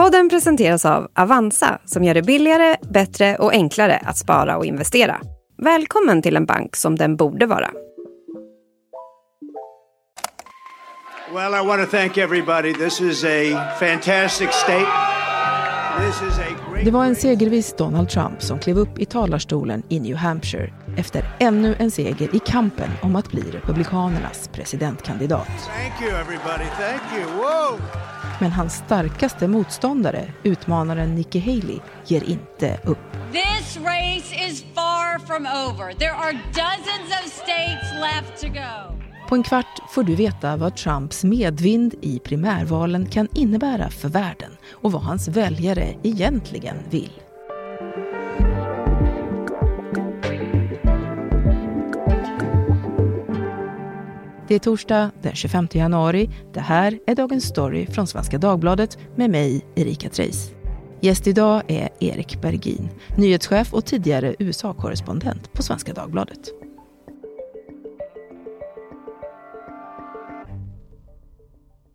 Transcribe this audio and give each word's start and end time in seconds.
Podden 0.00 0.28
presenteras 0.28 0.84
av 0.84 1.08
Avanza 1.14 1.78
som 1.84 2.04
gör 2.04 2.14
det 2.14 2.22
billigare, 2.22 2.76
bättre 2.90 3.36
och 3.36 3.52
enklare 3.52 4.02
att 4.04 4.18
spara 4.18 4.56
och 4.56 4.64
investera. 4.66 5.20
Välkommen 5.58 6.22
till 6.22 6.36
en 6.36 6.46
bank 6.46 6.76
som 6.76 6.96
den 6.96 7.16
borde 7.16 7.46
vara. 7.46 7.70
Well, 11.34 11.54
I 11.54 11.66
want 11.66 11.90
to 11.90 11.96
thank 11.96 12.18
everybody. 12.18 12.74
This 12.74 13.00
is 13.00 13.24
a 13.24 13.76
fantastic 13.80 14.48
state. 14.52 14.86
This 16.06 16.32
is 16.32 16.38
a 16.38 16.70
great 16.72 16.84
Det 16.84 16.90
var 16.90 17.04
en 17.04 17.16
segerviss 17.16 17.74
Donald 17.78 18.08
Trump 18.08 18.42
som 18.42 18.58
klev 18.58 18.78
upp 18.78 18.98
i 18.98 19.04
talarstolen 19.04 19.82
i 19.88 20.00
New 20.00 20.16
Hampshire 20.16 20.72
efter 20.96 21.24
ännu 21.40 21.76
en 21.78 21.90
seger 21.90 22.36
i 22.36 22.38
kampen 22.38 22.90
om 23.02 23.16
att 23.16 23.30
bli 23.30 23.42
Republikanernas 23.42 24.50
presidentkandidat. 24.52 25.46
Thank 25.46 26.02
you, 26.02 26.20
everybody. 26.20 26.64
Thank 26.78 27.02
you. 27.16 27.24
Whoa! 27.36 27.78
Men 28.40 28.52
hans 28.52 28.74
starkaste 28.74 29.48
motståndare, 29.48 30.32
utmanaren 30.42 31.14
Nikki 31.14 31.38
Haley, 31.38 31.78
ger 32.06 32.24
inte 32.24 32.80
upp. 32.84 32.98
This 33.32 33.76
race 33.76 34.48
is 34.48 34.64
far 34.74 35.18
from 35.26 35.46
over. 35.46 35.92
There 35.92 36.14
are 36.14 36.32
dozens 36.32 37.10
of 37.24 37.32
states 37.32 37.92
left 38.00 38.40
to 38.40 38.48
go. 38.48 39.00
På 39.28 39.34
en 39.34 39.42
kvart 39.42 39.80
får 39.90 40.02
du 40.02 40.14
veta 40.14 40.56
vad 40.56 40.76
Trumps 40.76 41.24
medvind 41.24 41.94
i 42.00 42.18
primärvalen 42.18 43.06
kan 43.06 43.28
innebära 43.34 43.90
för 43.90 44.08
världen 44.08 44.50
och 44.72 44.92
vad 44.92 45.02
hans 45.02 45.28
väljare 45.28 45.94
egentligen 46.02 46.76
vill. 46.90 47.12
Det 54.50 54.54
är 54.54 54.58
torsdag 54.58 55.10
den 55.22 55.34
25 55.34 55.68
januari. 55.72 56.30
Det 56.54 56.60
här 56.60 56.98
är 57.06 57.14
Dagens 57.14 57.44
Story 57.44 57.86
från 57.86 58.06
Svenska 58.06 58.38
Dagbladet 58.38 58.98
med 59.16 59.30
mig, 59.30 59.66
Erika 59.76 60.08
Treijs. 60.08 60.50
Gäst 61.00 61.26
idag 61.26 61.62
är 61.68 61.88
Erik 62.00 62.40
Bergin, 62.42 62.88
nyhetschef 63.16 63.74
och 63.74 63.84
tidigare 63.84 64.34
USA-korrespondent 64.38 65.52
på 65.52 65.62
Svenska 65.62 65.92
Dagbladet. 65.92 66.59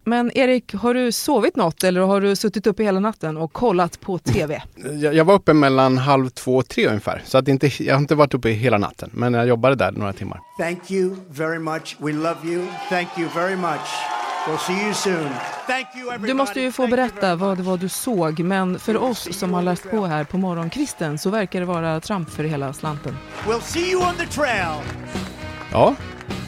Men 0.07 0.37
Erik, 0.37 0.73
har 0.73 0.93
du 0.93 1.11
sovit 1.11 1.55
något 1.55 1.83
eller 1.83 2.01
har 2.01 2.21
du 2.21 2.35
suttit 2.35 2.67
uppe 2.67 2.83
hela 2.83 2.99
natten 2.99 3.37
och 3.37 3.53
kollat 3.53 4.01
på 4.01 4.17
TV? 4.17 4.61
Jag, 5.01 5.15
jag 5.15 5.25
var 5.25 5.33
uppe 5.33 5.53
mellan 5.53 5.97
halv 5.97 6.29
två 6.29 6.55
och 6.55 6.67
tre 6.67 6.87
ungefär. 6.87 7.21
Så 7.25 7.37
att 7.37 7.47
inte, 7.47 7.83
jag 7.83 7.93
har 7.95 8.01
inte 8.01 8.15
varit 8.15 8.33
uppe 8.33 8.49
hela 8.49 8.77
natten. 8.77 9.09
Men 9.13 9.33
jag 9.33 9.47
jobbade 9.47 9.75
där 9.75 9.91
några 9.91 10.13
timmar. 10.13 10.39
Thank 10.59 10.91
you 10.91 11.15
very 11.29 11.59
much. 11.59 11.95
We 11.99 12.11
love 12.11 12.35
you. 12.43 12.65
Thank 12.89 13.07
you 13.17 13.29
very 13.35 13.55
much. 13.55 13.87
We'll 14.47 14.57
see 14.57 14.83
you 14.83 14.93
soon. 14.93 15.29
Thank 15.67 15.87
you, 15.95 16.07
everybody. 16.07 16.27
Du 16.27 16.33
måste 16.33 16.61
ju 16.61 16.71
få 16.71 16.87
berätta 16.87 17.35
vad 17.35 17.57
det 17.57 17.63
var 17.63 17.77
du 17.77 17.89
såg, 17.89 18.39
men 18.39 18.79
för 18.79 18.97
oss 18.97 19.39
som 19.39 19.53
har 19.53 19.61
läst 19.61 19.89
på 19.91 20.05
här 20.05 20.23
på 20.23 20.37
morgonkvisten 20.37 21.17
så 21.17 21.29
verkar 21.29 21.59
det 21.59 21.65
vara 21.65 21.99
Trump 21.99 22.29
för 22.29 22.43
hela 22.43 22.73
slanten. 22.73 23.17
We'll 23.47 23.61
see 23.61 23.91
you 23.91 24.01
on 24.09 24.15
the 24.15 24.25
trail. 24.25 24.81
Ja, 25.71 25.95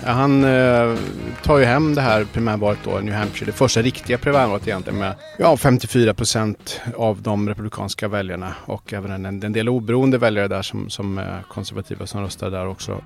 han 0.03 0.44
eh, 0.44 0.97
tar 1.44 1.58
ju 1.58 1.66
hem 1.66 1.95
det 1.95 2.02
här 2.02 2.25
primärvalet 2.33 2.80
då 2.83 2.92
New 2.92 3.14
Hampshire. 3.14 3.45
Det 3.45 3.58
första 3.58 3.81
riktiga 3.81 4.17
primärvalet 4.17 4.67
egentligen 4.67 5.00
med 5.00 5.16
ja, 5.39 5.58
54 5.58 6.14
procent 6.14 6.81
av 6.95 7.22
de 7.22 7.50
republikanska 7.50 8.08
väljarna 8.08 8.53
och 8.66 8.94
även 8.94 9.25
en, 9.25 9.44
en 9.44 9.53
del 9.53 9.70
oberoende 9.70 10.17
väljare 10.17 10.48
där 10.48 10.61
som, 10.61 10.89
som 10.89 11.17
är 11.17 11.42
konservativa 11.42 12.08
som 12.08 12.22
röstar 12.22 12.52
där 12.52 12.67
också. 12.67 13.02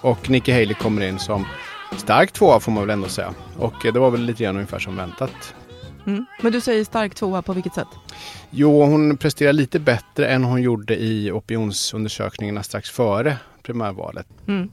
Och 0.00 0.30
Nikki 0.30 0.52
Haley 0.52 0.74
kommer 0.74 1.02
in 1.02 1.18
som 1.18 1.46
stark 1.96 2.32
tvåa 2.32 2.60
får 2.60 2.72
man 2.72 2.82
väl 2.82 2.90
ändå 2.90 3.08
säga. 3.08 3.34
Och 3.58 3.86
eh, 3.86 3.92
det 3.92 3.98
var 3.98 4.10
väl 4.10 4.20
lite 4.20 4.44
grann 4.44 4.56
ungefär 4.56 4.78
som 4.78 4.96
väntat. 4.96 5.54
Mm. 6.06 6.26
Men 6.42 6.52
du 6.52 6.60
säger 6.60 6.84
stark 6.84 7.14
tvåa, 7.14 7.42
på 7.42 7.52
vilket 7.52 7.74
sätt? 7.74 7.88
Jo, 8.50 8.84
hon 8.84 9.16
presterar 9.16 9.52
lite 9.52 9.78
bättre 9.78 10.28
än 10.28 10.44
hon 10.44 10.62
gjorde 10.62 10.96
i 10.96 11.30
opinionsundersökningarna 11.30 12.62
strax 12.62 12.90
före 12.90 13.36
primärvalet. 13.62 14.26
Mm. 14.48 14.70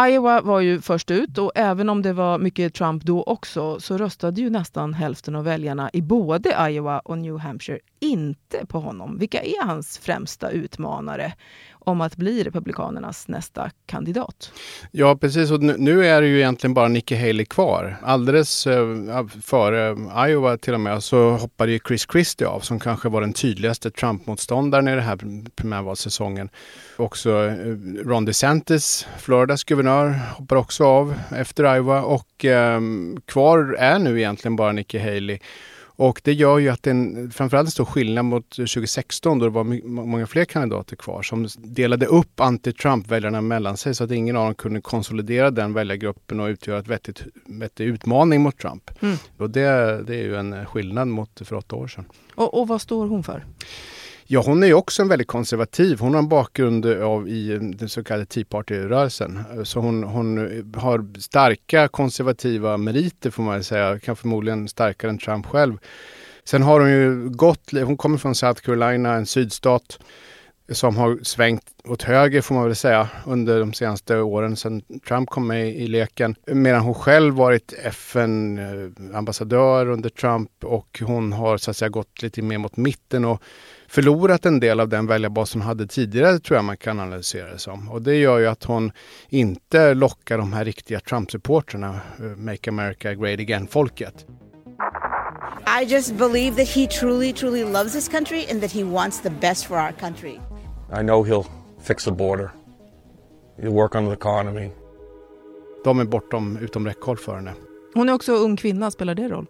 Iowa 0.00 0.40
var 0.40 0.60
ju 0.60 0.80
först 0.80 1.10
ut 1.10 1.38
och 1.38 1.52
även 1.54 1.88
om 1.88 2.02
det 2.02 2.12
var 2.12 2.38
mycket 2.38 2.74
Trump 2.74 3.02
då 3.02 3.22
också 3.22 3.80
så 3.80 3.98
röstade 3.98 4.40
ju 4.40 4.50
nästan 4.50 4.94
hälften 4.94 5.36
av 5.36 5.44
väljarna 5.44 5.90
i 5.92 6.02
både 6.02 6.68
Iowa 6.70 6.98
och 6.98 7.18
New 7.18 7.38
Hampshire 7.38 7.78
inte 8.00 8.66
på 8.66 8.80
honom. 8.80 9.18
Vilka 9.18 9.42
är 9.42 9.66
hans 9.66 9.98
främsta 9.98 10.50
utmanare 10.50 11.32
om 11.86 12.00
att 12.00 12.16
bli 12.16 12.42
Republikanernas 12.44 13.28
nästa 13.28 13.70
kandidat? 13.86 14.52
Ja, 14.90 15.16
precis. 15.16 15.50
Och 15.50 15.62
nu- 15.62 15.76
nu 15.78 16.06
är 16.06 16.20
det 16.22 16.28
ju 16.28 16.36
egentligen 16.38 16.74
bara 16.74 16.88
Nikki 16.88 17.14
Haley 17.16 17.44
kvar. 17.44 17.96
Alldeles 18.02 18.66
eh, 18.66 19.26
före 19.42 19.96
Iowa 20.28 20.56
till 20.56 20.74
och 20.74 20.80
med 20.80 21.02
så 21.02 21.30
hoppade 21.30 21.72
ju 21.72 21.78
Chris 21.88 22.06
Christie 22.12 22.46
av 22.48 22.60
som 22.60 22.78
kanske 22.80 23.08
var 23.08 23.20
den 23.20 23.32
tydligaste 23.32 23.90
Trump-motståndaren 23.90 24.88
i 24.88 24.90
den 24.94 25.04
här 25.04 25.18
primärvalssäsongen. 25.56 26.48
Också 26.96 27.30
eh, 27.44 27.54
Ron 28.04 28.24
DeSantis, 28.24 29.06
Floridas 29.18 29.64
guvernör, 29.64 30.20
hoppar 30.38 30.56
också 30.56 30.84
av 30.84 31.14
efter 31.36 31.76
Iowa 31.76 32.02
och 32.02 32.44
eh, 32.44 32.80
kvar 33.26 33.76
är 33.78 33.98
nu 33.98 34.18
egentligen 34.18 34.56
bara 34.56 34.72
Nikki 34.72 34.98
Haley. 34.98 35.38
Och 35.96 36.20
det 36.24 36.32
gör 36.32 36.58
ju 36.58 36.68
att 36.68 36.82
det 36.82 36.90
är 36.90 36.94
en, 36.94 37.30
framförallt 37.30 37.66
en 37.66 37.70
stor 37.70 37.84
skillnad 37.84 38.24
mot 38.24 38.50
2016 38.50 39.38
då 39.38 39.44
det 39.44 39.50
var 39.50 39.64
många 39.86 40.26
fler 40.26 40.44
kandidater 40.44 40.96
kvar 40.96 41.22
som 41.22 41.48
delade 41.56 42.06
upp 42.06 42.40
anti-Trump-väljarna 42.40 43.40
mellan 43.40 43.76
sig 43.76 43.94
så 43.94 44.04
att 44.04 44.10
ingen 44.10 44.36
av 44.36 44.44
dem 44.44 44.54
kunde 44.54 44.80
konsolidera 44.80 45.50
den 45.50 45.72
väljargruppen 45.72 46.40
och 46.40 46.46
utgöra 46.46 46.78
ett 46.78 46.88
vettigt, 46.88 47.24
vettig 47.46 47.84
utmaning 47.84 48.42
mot 48.42 48.58
Trump. 48.58 48.90
Mm. 49.02 49.16
Och 49.38 49.50
det, 49.50 50.02
det 50.06 50.14
är 50.14 50.22
ju 50.22 50.36
en 50.36 50.66
skillnad 50.66 51.08
mot 51.08 51.40
för 51.44 51.56
åtta 51.56 51.76
år 51.76 51.88
sedan. 51.88 52.04
Och, 52.34 52.60
och 52.60 52.68
vad 52.68 52.80
står 52.80 53.06
hon 53.06 53.22
för? 53.22 53.44
Ja, 54.28 54.42
hon 54.46 54.62
är 54.62 54.66
ju 54.66 54.74
också 54.74 55.02
en 55.02 55.08
väldigt 55.08 55.28
konservativ. 55.28 55.98
Hon 56.00 56.14
har 56.14 56.18
en 56.18 56.28
bakgrund 56.28 56.86
av 56.86 57.28
i 57.28 57.52
eh, 57.52 57.60
den 57.60 57.88
så 57.88 58.04
kallade 58.04 58.26
Tea 58.26 58.44
Party-rörelsen. 58.44 59.44
Eh, 59.56 59.62
så 59.62 59.80
hon, 59.80 60.04
hon 60.04 60.38
eh, 60.38 60.80
har 60.80 61.20
starka 61.20 61.88
konservativa 61.88 62.76
meriter 62.76 63.30
får 63.30 63.42
man 63.42 63.54
väl 63.54 63.64
säga. 63.64 63.98
Kan 63.98 64.16
förmodligen 64.16 64.68
starkare 64.68 65.10
än 65.10 65.18
Trump 65.18 65.46
själv. 65.46 65.78
Sen 66.44 66.62
har 66.62 66.80
hon 66.80 66.90
ju 66.90 67.28
gått, 67.28 67.70
hon 67.72 67.96
kommer 67.96 68.18
från 68.18 68.34
South 68.34 68.62
Carolina, 68.62 69.14
en 69.14 69.26
sydstat 69.26 69.98
som 70.68 70.96
har 70.96 71.18
svängt 71.22 71.64
åt 71.84 72.02
höger 72.02 72.40
får 72.40 72.54
man 72.54 72.64
väl 72.64 72.76
säga 72.76 73.08
under 73.26 73.60
de 73.60 73.72
senaste 73.72 74.18
åren 74.18 74.56
sedan 74.56 74.82
Trump 75.08 75.30
kom 75.30 75.46
med 75.46 75.68
i 75.68 75.86
leken. 75.86 76.34
Medan 76.46 76.82
hon 76.82 76.94
själv 76.94 77.34
varit 77.34 77.74
FN-ambassadör 77.82 79.88
under 79.88 80.08
Trump 80.08 80.50
och 80.64 81.02
hon 81.06 81.32
har 81.32 81.58
så 81.58 81.70
att 81.70 81.76
säga 81.76 81.88
gått 81.88 82.22
lite 82.22 82.42
mer 82.42 82.58
mot 82.58 82.76
mitten 82.76 83.24
och 83.24 83.42
förlorat 83.96 84.46
en 84.46 84.60
del 84.60 84.80
av 84.80 84.88
den 84.88 85.06
väljarbas 85.06 85.54
hon 85.54 85.62
hade 85.62 85.86
tidigare 85.86 86.38
tror 86.38 86.56
jag 86.56 86.64
man 86.64 86.76
kan 86.76 87.00
analysera 87.00 87.52
det 87.52 87.58
som. 87.58 87.90
Och 87.90 88.02
det 88.02 88.14
gör 88.16 88.38
ju 88.38 88.46
att 88.46 88.64
hon 88.64 88.92
inte 89.28 89.94
lockar 89.94 90.38
de 90.38 90.52
här 90.52 90.64
riktiga 90.64 91.00
Trump-supportrarna, 91.00 92.00
eh, 92.18 92.36
Make 92.36 92.70
America 92.70 93.14
Great 93.14 93.40
Again-folket. 93.40 94.26
I 95.80 95.84
just 95.84 96.14
believe 96.14 96.56
that 96.56 96.74
he 96.76 96.86
truly, 96.86 97.32
truly 97.32 97.64
loves 97.64 97.92
this 97.92 98.08
country 98.08 98.46
and 98.50 98.60
that 98.60 98.72
he 98.72 98.84
wants 98.84 99.20
the 99.20 99.30
best 99.30 99.66
for 99.66 99.76
our 99.76 99.92
country. 99.92 100.38
I 101.00 101.02
know 101.02 101.24
he'll 101.24 101.46
fix 101.82 102.04
the 102.04 102.12
border. 102.12 102.50
He'll 103.62 103.74
work 103.74 103.94
on 103.94 104.06
the 104.06 104.12
economy. 104.12 104.70
De 105.84 106.00
är 106.00 106.04
bortom, 106.04 106.58
utom 106.60 106.86
räckhåll 106.86 107.16
för 107.16 107.36
henne. 107.36 107.52
Hon 107.94 108.08
är 108.08 108.12
också 108.12 108.32
ung 108.32 108.56
kvinna, 108.56 108.90
spelar 108.90 109.14
det 109.14 109.28
roll? 109.28 109.46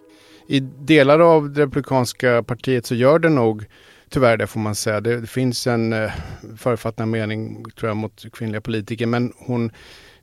I 0.49 0.61
delar 0.61 1.21
av 1.21 1.51
det 1.51 1.63
republikanska 1.63 2.43
partiet 2.43 2.87
så 2.87 2.95
gör 2.95 3.19
det 3.19 3.29
nog 3.29 3.67
tyvärr 4.11 4.37
det 4.37 4.47
får 4.47 4.61
man 4.61 4.75
säga. 4.75 5.01
Det, 5.01 5.21
det 5.21 5.27
finns 5.27 5.67
en 5.67 5.93
eh, 5.93 6.13
författad 6.57 7.09
mening 7.09 7.65
tror 7.71 7.91
jag 7.91 7.97
mot 7.97 8.25
kvinnliga 8.33 8.61
politiker 8.61 9.07
men 9.07 9.33
hon 9.37 9.71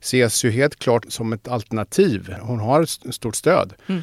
ses 0.00 0.44
ju 0.44 0.50
helt 0.50 0.76
klart 0.78 1.04
som 1.08 1.32
ett 1.32 1.48
alternativ. 1.48 2.34
Hon 2.40 2.60
har 2.60 2.82
ett 2.82 2.88
st- 2.88 3.12
stort 3.12 3.36
stöd. 3.36 3.72
Mm. 3.86 4.02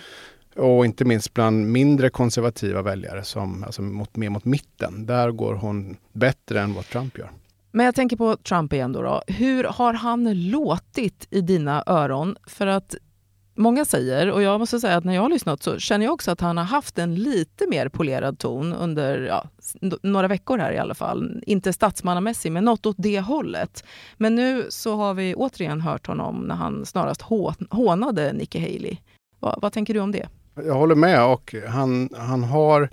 Och 0.55 0.85
inte 0.85 1.05
minst 1.05 1.33
bland 1.33 1.67
mindre 1.71 2.09
konservativa 2.09 2.81
väljare 2.81 3.23
som 3.23 3.63
alltså 3.63 3.81
mot, 3.81 4.15
mer 4.15 4.29
mot 4.29 4.45
mitten. 4.45 5.05
Där 5.05 5.31
går 5.31 5.53
hon 5.53 5.97
bättre 6.13 6.61
än 6.61 6.73
vad 6.73 6.85
Trump 6.85 7.17
gör. 7.17 7.29
Men 7.71 7.85
jag 7.85 7.95
tänker 7.95 8.17
på 8.17 8.37
Trump 8.37 8.73
igen 8.73 8.91
då, 8.91 9.01
då. 9.01 9.21
Hur 9.27 9.63
har 9.63 9.93
han 9.93 10.49
låtit 10.49 11.27
i 11.29 11.41
dina 11.41 11.83
öron? 11.87 12.35
För 12.47 12.67
att 12.67 12.95
många 13.61 13.85
säger, 13.85 14.31
och 14.31 14.41
jag 14.41 14.59
måste 14.59 14.79
säga 14.79 14.97
att 14.97 15.03
när 15.03 15.13
jag 15.13 15.21
har 15.21 15.29
lyssnat 15.29 15.63
så 15.63 15.79
känner 15.79 16.05
jag 16.05 16.13
också 16.13 16.31
att 16.31 16.41
han 16.41 16.57
har 16.57 16.63
haft 16.63 16.99
en 16.99 17.15
lite 17.15 17.67
mer 17.67 17.89
polerad 17.89 18.39
ton 18.39 18.73
under 18.73 19.21
ja, 19.21 19.43
några 20.01 20.27
veckor 20.27 20.57
här 20.57 20.71
i 20.71 20.77
alla 20.77 20.93
fall. 20.93 21.43
Inte 21.45 21.73
statsmannamässig, 21.73 22.51
men 22.51 22.65
något 22.65 22.85
åt 22.85 22.95
det 22.99 23.19
hållet. 23.19 23.83
Men 24.17 24.35
nu 24.35 24.65
så 24.69 24.95
har 24.95 25.13
vi 25.13 25.35
återigen 25.35 25.81
hört 25.81 26.07
honom 26.07 26.35
när 26.35 26.55
han 26.55 26.85
snarast 26.85 27.21
hånade 27.69 28.33
Nikki 28.33 28.59
Haley. 28.59 28.97
Va, 29.39 29.59
vad 29.61 29.73
tänker 29.73 29.93
du 29.93 29.99
om 29.99 30.11
det? 30.11 30.29
Jag 30.55 30.73
håller 30.73 30.95
med 30.95 31.25
och 31.25 31.55
han, 31.67 32.09
han 32.17 32.43
har 32.43 32.89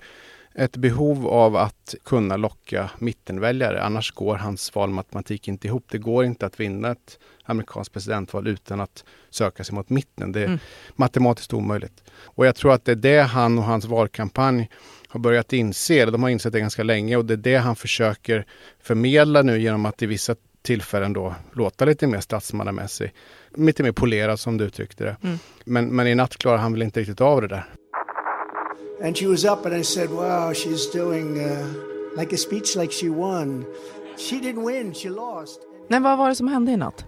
ett 0.55 0.77
behov 0.77 1.27
av 1.27 1.55
att 1.55 1.95
kunna 2.03 2.37
locka 2.37 2.89
mittenväljare. 2.97 3.83
Annars 3.83 4.11
går 4.11 4.35
hans 4.35 4.75
valmatematik 4.75 5.47
inte 5.47 5.67
ihop. 5.67 5.85
Det 5.91 5.97
går 5.97 6.25
inte 6.25 6.45
att 6.45 6.59
vinna 6.59 6.91
ett 6.91 7.19
amerikanskt 7.49 7.93
presidentval 7.93 8.47
utan 8.47 8.81
att 8.81 9.03
söka 9.29 9.63
sig 9.63 9.75
mot 9.75 9.89
mitten. 9.89 10.31
Det 10.31 10.39
är 10.39 10.45
mm. 10.45 10.59
matematiskt 10.95 11.53
omöjligt. 11.53 12.03
Och 12.21 12.45
jag 12.45 12.55
tror 12.55 12.73
att 12.73 12.85
det 12.85 12.91
är 12.91 12.95
det 12.95 13.21
han 13.21 13.57
och 13.57 13.63
hans 13.63 13.85
valkampanj 13.85 14.69
har 15.07 15.19
börjat 15.19 15.53
inse, 15.53 15.93
eller 15.93 16.11
de 16.11 16.23
har 16.23 16.29
insett 16.29 16.53
det 16.53 16.59
ganska 16.59 16.83
länge 16.83 17.17
och 17.17 17.25
det 17.25 17.33
är 17.33 17.37
det 17.37 17.55
han 17.55 17.75
försöker 17.75 18.45
förmedla 18.79 19.41
nu 19.41 19.59
genom 19.59 19.85
att 19.85 20.01
i 20.01 20.05
vissa 20.05 20.35
tillfällen 20.61 21.13
då 21.13 21.35
låta 21.53 21.85
lite 21.85 22.07
mer 22.07 22.19
statsmannamässig. 22.19 23.13
Lite 23.55 23.83
mer 23.83 23.91
polerad 23.91 24.39
som 24.39 24.57
du 24.57 24.65
uttryckte 24.65 25.03
det. 25.03 25.17
Mm. 25.23 25.39
Men, 25.65 25.95
men 25.95 26.07
i 26.07 26.15
natt 26.15 26.37
klarar 26.37 26.57
han 26.57 26.73
väl 26.73 26.81
inte 26.81 26.99
riktigt 26.99 27.21
av 27.21 27.41
det 27.41 27.47
där. 27.47 27.65
And 29.03 29.17
she 29.17 29.27
was 29.27 29.45
up 29.45 29.65
and 29.65 29.75
I 29.75 29.83
said, 29.83 30.09
wow, 30.09 30.53
she's 30.53 30.91
doing 30.93 31.39
uh, 31.39 31.65
like 32.17 32.35
a 32.35 32.37
speech 32.37 32.75
like 32.75 32.91
she 32.91 33.09
won. 33.09 33.65
She 34.17 34.35
didn't 34.35 34.67
win, 34.67 34.93
she 34.93 35.09
lost. 35.09 35.61
Men 35.87 36.03
vad 36.03 36.17
var 36.17 36.29
det 36.29 36.35
som 36.35 36.47
hände 36.47 36.71
i 36.71 36.77
natt? 36.77 37.05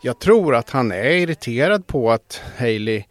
Jag 0.00 0.18
tror 0.18 0.54
att 0.54 0.70
han 0.70 0.92
är 0.92 1.10
irriterad 1.10 1.86
på 1.86 2.10
att 2.10 2.42
Haley 2.58 3.04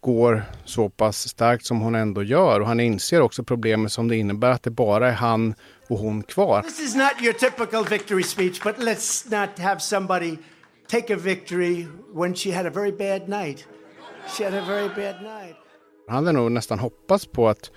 går 0.00 0.42
så 0.64 0.88
pass 0.88 1.28
starkt 1.28 1.66
som 1.66 1.80
hon 1.80 1.94
ändå 1.94 2.22
gör 2.22 2.60
och 2.60 2.66
han 2.66 2.80
inser 2.80 3.20
också 3.20 3.42
problemet 3.42 3.92
som 3.92 4.08
det 4.08 4.16
innebär 4.16 4.50
att 4.50 4.62
det 4.62 4.70
bara 4.70 5.08
är 5.08 5.12
han 5.12 5.54
och 5.88 5.98
hon 5.98 6.22
kvar. 6.22 6.62
This 6.62 6.80
is 6.80 6.94
not 6.94 7.12
your 7.22 7.32
typical 7.32 7.84
victory 7.84 8.22
speech 8.22 8.62
but 8.62 8.76
let's 8.76 9.40
not 9.40 9.58
have 9.58 9.80
somebody 9.80 10.36
take 10.88 11.14
a 11.14 11.16
victory 11.16 11.86
when 12.14 12.34
she 12.34 12.52
had 12.52 12.66
a 12.66 12.70
very 12.70 12.92
bad 12.92 13.28
night. 13.28 13.66
She 14.36 14.44
had 14.44 14.54
a 14.54 14.64
very 14.66 14.88
bad 14.88 15.22
night. 15.22 15.56
Han 16.08 16.26
hade 16.26 16.38
nog 16.38 16.52
nästan 16.52 16.78
hoppats 16.78 17.26
på 17.26 17.48
att 17.48 17.70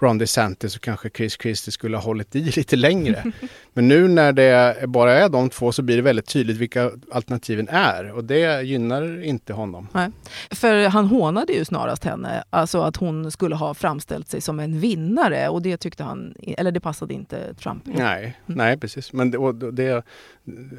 Ron 0.00 0.18
DeSantis 0.18 0.76
och 0.76 0.82
kanske 0.82 1.10
Chris 1.10 1.36
Christie 1.42 1.72
skulle 1.72 1.96
ha 1.96 2.04
hållit 2.04 2.36
i 2.36 2.40
lite 2.56 2.76
längre. 2.76 3.32
Men 3.72 3.88
nu 3.88 4.08
när 4.08 4.32
det 4.32 4.88
bara 4.88 5.14
är 5.14 5.28
de 5.28 5.50
två 5.50 5.72
så 5.72 5.82
blir 5.82 5.96
det 5.96 6.02
väldigt 6.02 6.26
tydligt 6.26 6.56
vilka 6.56 6.90
alternativen 7.12 7.68
är 7.68 8.12
och 8.12 8.24
det 8.24 8.62
gynnar 8.62 9.24
inte 9.24 9.52
honom. 9.52 9.88
Nej. 9.92 10.10
För 10.50 10.88
han 10.88 11.06
hånade 11.06 11.52
ju 11.52 11.64
snarast 11.64 12.04
henne, 12.04 12.44
alltså 12.50 12.80
att 12.80 12.96
hon 12.96 13.30
skulle 13.30 13.54
ha 13.54 13.74
framställt 13.74 14.28
sig 14.28 14.40
som 14.40 14.60
en 14.60 14.80
vinnare 14.80 15.48
och 15.48 15.62
det 15.62 15.76
tyckte 15.76 16.04
han, 16.04 16.34
eller 16.42 16.70
det 16.70 16.80
passade 16.80 17.14
inte 17.14 17.54
Trump. 17.54 17.82
Nej, 17.86 18.22
mm. 18.46 18.58
nej 18.58 18.78
precis. 18.78 19.12
Men 19.12 19.30
det, 19.30 19.70
det, 19.72 20.02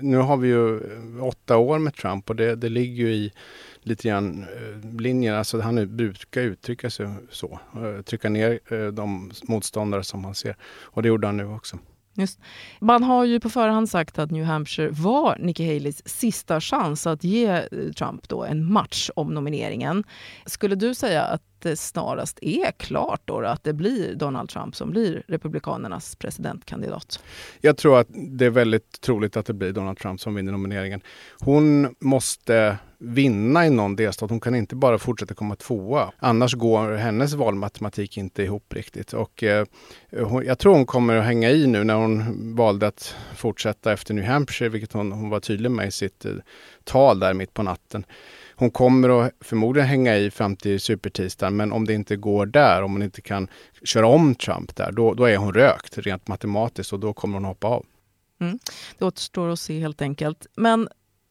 nu 0.01 0.18
har 0.18 0.38
vi 0.38 0.47
ju 0.47 0.79
åtta 1.21 1.57
år 1.57 1.79
med 1.79 1.95
Trump 1.95 2.29
och 2.29 2.35
det, 2.35 2.56
det 2.56 2.69
ligger 2.69 3.03
ju 3.03 3.13
i 3.13 3.31
lite 3.85 4.07
grann 4.07 4.43
eh, 4.43 4.99
linjer. 5.01 5.33
Alltså 5.33 5.61
han 5.61 5.95
brukar 5.97 6.41
uttrycka 6.41 6.89
sig 6.89 7.09
så. 7.29 7.59
Eh, 7.75 8.01
trycka 8.01 8.29
ner 8.29 8.59
eh, 8.69 8.87
de 8.87 9.31
motståndare 9.43 10.03
som 10.03 10.25
han 10.25 10.35
ser. 10.35 10.55
Och 10.83 11.01
det 11.01 11.07
gjorde 11.07 11.27
han 11.27 11.37
nu 11.37 11.45
också. 11.45 11.77
Just. 12.17 12.39
Man 12.79 13.03
har 13.03 13.25
ju 13.25 13.39
på 13.39 13.49
förhand 13.49 13.89
sagt 13.89 14.19
att 14.19 14.31
New 14.31 14.43
Hampshire 14.43 14.89
var 14.89 15.37
Nikki 15.39 15.67
Haleys 15.73 16.07
sista 16.07 16.61
chans 16.61 17.07
att 17.07 17.23
ge 17.23 17.61
Trump 17.97 18.29
då 18.29 18.43
en 18.43 18.73
match 18.73 19.09
om 19.15 19.33
nomineringen. 19.33 20.03
Skulle 20.45 20.75
du 20.75 20.95
säga 20.95 21.23
att 21.23 21.41
det 21.60 21.75
snarast 21.75 22.40
är 22.42 22.72
klart 22.72 23.22
då 23.25 23.40
att 23.40 23.63
det 23.63 23.74
blir 23.74 24.16
Donald 24.16 24.50
Trump 24.50 24.75
som 24.75 24.92
blir 24.92 25.24
Republikanernas 25.28 26.16
presidentkandidat? 26.16 27.19
Jag 27.62 27.78
tror 27.78 28.00
att 28.00 28.07
det 28.12 28.46
är 28.46 28.50
väldigt 28.50 29.02
troligt 29.02 29.38
att 29.38 29.46
det 29.46 29.54
blir 29.54 29.72
Donald 29.72 29.98
Trump 29.98 30.22
som 30.22 30.36
vinner 30.36 30.52
nomineringen. 30.52 31.02
Hon 31.40 31.96
måste 32.00 32.78
vinna 32.98 33.66
i 33.66 33.69
någon 33.69 33.96
delstat. 33.96 34.30
Hon 34.30 34.40
kan 34.40 34.56
inte 34.56 34.75
bara 34.75 34.98
fortsätta 34.98 35.34
komma 35.34 35.56
tvåa. 35.56 36.12
Annars 36.19 36.54
går 36.54 36.92
hennes 36.92 37.34
valmatematik 37.34 38.18
inte 38.18 38.44
ihop 38.44 38.74
riktigt. 38.74 39.13
Och, 39.13 39.44
eh, 39.44 39.66
hon, 40.12 40.46
jag 40.46 40.60
tror 40.60 40.74
hon 40.74 40.86
kommer 40.86 41.16
att 41.16 41.25
hänga 41.25 41.52
i 41.52 41.68
nu 41.68 41.84
när 41.84 41.96
hon 41.96 42.56
valde 42.56 42.88
att 42.88 43.16
fortsätta 43.36 43.94
efter 43.94 44.13
New 44.13 44.25
Hampshire, 44.25 44.69
vilket 44.69 44.94
hon, 44.94 45.12
hon 45.12 45.30
var 45.30 45.40
tydlig 45.40 45.72
med 45.72 45.88
i 45.88 45.92
sitt 45.92 46.25
eh, 46.25 46.31
tal 46.84 47.19
där 47.19 47.34
mitt 47.34 47.54
på 47.54 47.63
natten. 47.63 48.06
Hon 48.57 48.72
kommer 48.72 49.25
att 49.25 49.31
förmodligen 49.42 49.90
hänga 49.90 50.18
i 50.18 50.31
fram 50.31 50.56
till 50.56 50.80
supertisdagen, 50.80 51.56
men 51.56 51.72
om 51.72 51.86
det 51.86 51.94
inte 51.94 52.16
går 52.16 52.46
där, 52.46 52.81
om 52.81 52.92
hon 52.92 53.04
inte 53.04 53.22
kan 53.22 53.48
köra 53.84 54.07
om 54.07 54.36
Trump 54.36 54.75
där, 54.75 54.92
då, 54.92 55.13
då 55.13 55.25
är 55.25 55.38
hon 55.38 55.54
rökt 55.54 55.98
rent 55.98 56.28
matematiskt 56.28 56.94
och 56.94 57.00
då 57.00 57.13
kommer 57.13 57.34
hon 57.34 57.46
hoppa 57.46 57.68
av. 57.68 57.86
Mm. 58.42 58.60
Det 58.98 59.06
återstår 59.06 59.50
att 59.50 59.60
se 59.60 59.80
helt 59.80 60.02
enkelt. 60.02 60.48
Men 60.56 60.90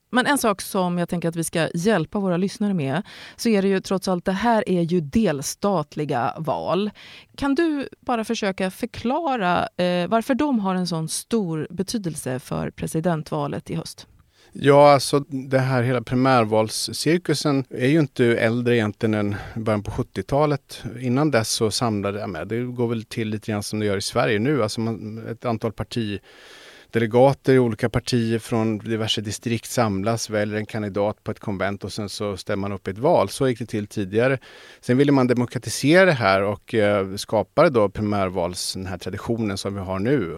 men 0.09 0.25
en 0.25 0.37
sak 0.37 0.61
som 0.61 0.97
jag 0.97 1.09
tänker 1.09 1.29
att 1.29 1.35
vi 1.35 1.43
ska 1.43 1.69
hjälpa 1.73 2.19
våra 2.19 2.37
lyssnare 2.37 2.73
med 2.73 3.01
så 3.35 3.49
är 3.49 3.61
det 3.61 3.67
ju 3.67 3.79
trots 3.79 4.07
allt, 4.07 4.25
det 4.25 4.31
här 4.31 4.69
är 4.69 4.81
ju 4.81 5.01
delstatliga 5.01 6.33
val. 6.37 6.91
Kan 7.35 7.55
du 7.55 7.89
bara 7.99 8.23
försöka 8.23 8.71
förklara 8.71 9.67
eh, 9.77 10.07
varför 10.07 10.35
de 10.35 10.59
har 10.59 10.75
en 10.75 10.87
sån 10.87 11.09
stor 11.09 11.67
betydelse 11.69 12.39
för 12.39 12.71
presidentvalet 12.71 13.69
i 13.69 13.75
höst? 13.75 14.07
Ja, 14.57 14.91
alltså 14.91 15.19
det 15.19 15.59
här 15.59 15.83
hela 15.83 16.01
primärvalscirkusen 16.01 17.65
är 17.69 17.87
ju 17.87 17.99
inte 17.99 18.25
äldre 18.25 18.75
egentligen 18.75 19.13
än 19.13 19.35
början 19.55 19.83
på 19.83 19.91
70-talet. 19.91 20.83
Innan 20.99 21.31
dess 21.31 21.49
så 21.49 21.71
samlade, 21.71 22.19
jag 22.19 22.29
med, 22.29 22.47
det 22.47 22.59
går 22.61 22.87
väl 22.87 23.03
till 23.03 23.29
lite 23.29 23.51
grann 23.51 23.63
som 23.63 23.79
det 23.79 23.85
gör 23.85 23.97
i 23.97 24.01
Sverige 24.01 24.39
nu, 24.39 24.63
alltså 24.63 24.81
man, 24.81 25.27
ett 25.27 25.45
antal 25.45 25.71
partidelegater 25.71 27.53
i 27.53 27.59
olika 27.59 27.89
partier 27.89 28.39
från 28.39 28.77
diverse 28.77 29.21
distrikt 29.21 29.69
samlas, 29.69 30.29
väljer 30.29 30.57
en 30.57 30.65
kandidat 30.65 31.23
på 31.23 31.31
ett 31.31 31.39
konvent 31.39 31.83
och 31.83 31.93
sen 31.93 32.09
så 32.09 32.37
stämmer 32.37 32.61
man 32.61 32.71
upp 32.71 32.87
i 32.87 32.91
ett 32.91 32.97
val. 32.97 33.29
Så 33.29 33.47
gick 33.47 33.59
det 33.59 33.65
till 33.65 33.87
tidigare. 33.87 34.39
Sen 34.81 34.97
ville 34.97 35.11
man 35.11 35.27
demokratisera 35.27 36.05
det 36.05 36.11
här 36.11 36.41
och 36.41 36.73
eh, 36.73 37.15
skapade 37.15 37.69
då 37.69 37.89
primärvals, 37.89 38.73
den 38.73 38.85
här 38.85 38.97
traditionen 38.97 39.57
som 39.57 39.73
vi 39.73 39.79
har 39.79 39.99
nu. 39.99 40.37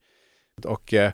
Och 0.63 0.93
eh, 0.93 1.11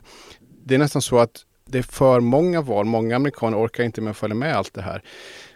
det 0.64 0.74
är 0.74 0.78
nästan 0.78 1.02
så 1.02 1.18
att 1.18 1.44
det 1.64 1.78
är 1.78 1.82
för 1.82 2.20
många 2.20 2.60
val. 2.60 2.84
Många 2.84 3.16
amerikaner 3.16 3.64
orkar 3.64 3.84
inte 3.84 4.00
med 4.00 4.10
att 4.10 4.16
följa 4.16 4.34
med 4.34 4.56
allt 4.56 4.74
det 4.74 4.82
här. 4.82 5.02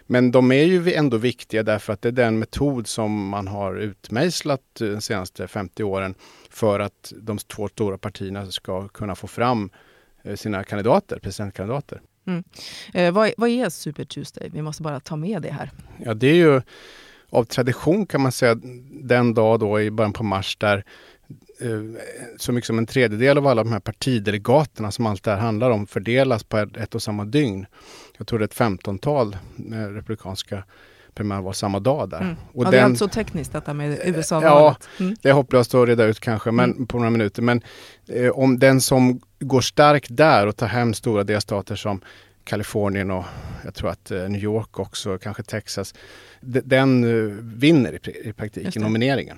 Men 0.05 0.31
de 0.31 0.51
är 0.51 0.63
ju 0.63 0.93
ändå 0.93 1.17
viktiga 1.17 1.63
därför 1.63 1.93
att 1.93 2.01
det 2.01 2.09
är 2.09 2.13
den 2.13 2.39
metod 2.39 2.87
som 2.87 3.29
man 3.29 3.47
har 3.47 3.75
utmejslat 3.75 4.61
de 4.79 5.01
senaste 5.01 5.47
50 5.47 5.83
åren 5.83 6.15
för 6.49 6.79
att 6.79 7.13
de 7.21 7.37
två 7.37 7.67
stora 7.67 7.97
partierna 7.97 8.51
ska 8.51 8.87
kunna 8.87 9.15
få 9.15 9.27
fram 9.27 9.69
eh, 10.23 10.35
sina 10.35 10.63
kandidater, 10.63 11.19
presidentkandidater. 11.19 12.01
Mm. 12.27 12.43
Eh, 12.93 13.11
vad, 13.11 13.31
vad 13.37 13.49
är 13.49 13.69
Super 13.69 14.05
Tuesday? 14.05 14.49
Vi 14.53 14.61
måste 14.61 14.83
bara 14.83 14.99
ta 14.99 15.15
med 15.15 15.41
det 15.41 15.51
här. 15.51 15.71
Ja, 16.05 16.13
det 16.13 16.27
är 16.27 16.35
ju 16.35 16.61
av 17.29 17.43
tradition 17.43 18.05
kan 18.05 18.21
man 18.21 18.31
säga 18.31 18.55
den 18.91 19.33
dag 19.33 19.59
då 19.59 19.81
i 19.81 19.91
början 19.91 20.13
på 20.13 20.23
mars 20.23 20.57
där 20.57 20.75
Eh, 20.77 20.83
så 22.37 22.51
mycket 22.51 22.67
som 22.67 22.77
en 22.77 22.85
tredjedel 22.85 23.37
av 23.37 23.47
alla 23.47 23.63
de 23.63 23.71
här 23.71 23.79
partidelegaterna 23.79 24.91
som 24.91 25.05
allt 25.05 25.23
det 25.23 25.31
här 25.31 25.37
handlar 25.37 25.69
om 25.69 25.87
fördelas 25.87 26.43
på 26.43 26.57
ett 26.57 26.95
och 26.95 27.01
samma 27.01 27.25
dygn. 27.25 27.65
Jag 28.17 28.27
tror 28.27 28.39
det 28.39 28.43
är 28.43 28.47
ett 28.47 28.53
femtontal 28.53 29.37
eh, 29.73 29.77
republikanska 29.77 30.63
primärval 31.13 31.53
samma 31.53 31.79
dag 31.79 32.09
där. 32.09 32.21
Mm. 32.21 32.35
Och 32.53 32.63
ja, 32.63 32.63
den, 32.63 32.71
det 32.71 32.77
är 32.77 32.83
alltså 32.83 33.07
tekniskt 33.07 33.53
detta 33.53 33.73
med 33.73 33.99
USA-valet. 34.03 34.77
Ja, 34.97 35.03
mm. 35.03 35.15
det 35.21 35.29
är 35.29 35.33
hopplöst 35.33 35.75
att 35.75 35.87
reda 35.87 36.05
ut 36.05 36.19
kanske 36.19 36.51
men, 36.51 36.71
mm. 36.71 36.87
på 36.87 36.97
några 36.97 37.09
minuter. 37.09 37.41
Men 37.41 37.61
eh, 38.07 38.29
om 38.29 38.59
den 38.59 38.81
som 38.81 39.21
går 39.39 39.61
starkt 39.61 40.17
där 40.17 40.47
och 40.47 40.55
tar 40.55 40.67
hem 40.67 40.93
stora 40.93 41.23
delstater 41.23 41.75
som 41.75 42.01
Kalifornien 42.43 43.11
och 43.11 43.25
jag 43.63 43.73
tror 43.73 43.89
att 43.89 44.11
eh, 44.11 44.29
New 44.29 44.43
York 44.43 44.79
också, 44.79 45.17
kanske 45.17 45.43
Texas. 45.43 45.93
Den 46.41 47.03
eh, 47.03 47.35
vinner 47.41 47.93
i, 47.93 48.29
i 48.29 48.33
praktiken 48.33 48.81
nomineringen. 48.81 49.37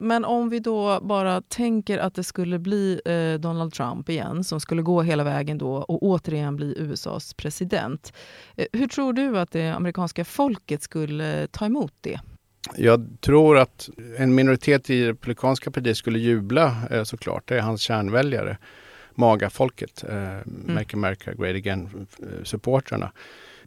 Men 0.00 0.24
om 0.24 0.48
vi 0.48 0.60
då 0.60 1.00
bara 1.02 1.40
tänker 1.40 1.98
att 1.98 2.14
det 2.14 2.24
skulle 2.24 2.58
bli 2.58 3.00
eh, 3.04 3.40
Donald 3.40 3.72
Trump 3.72 4.08
igen 4.08 4.44
som 4.44 4.60
skulle 4.60 4.82
gå 4.82 5.02
hela 5.02 5.24
vägen 5.24 5.58
då 5.58 5.72
och 5.72 6.02
återigen 6.02 6.56
bli 6.56 6.74
USAs 6.78 7.34
president. 7.34 8.12
Eh, 8.56 8.66
hur 8.72 8.86
tror 8.86 9.12
du 9.12 9.38
att 9.38 9.50
det 9.50 9.68
amerikanska 9.68 10.24
folket 10.24 10.82
skulle 10.82 11.46
ta 11.46 11.66
emot 11.66 11.92
det? 12.00 12.20
Jag 12.76 13.06
tror 13.20 13.58
att 13.58 13.88
en 14.16 14.34
minoritet 14.34 14.90
i 14.90 15.06
republikanska 15.06 15.70
partiet 15.70 15.96
skulle 15.96 16.18
jubla 16.18 16.76
eh, 16.90 17.02
såklart. 17.02 17.48
Det 17.48 17.56
är 17.56 17.60
hans 17.60 17.80
kärnväljare, 17.80 18.58
MAGA-folket, 19.14 20.04
eh, 20.08 20.16
mm. 20.16 20.44
Make 20.66 20.96
America 20.96 21.32
Great 21.32 21.56
Again-supportrarna. 21.56 23.12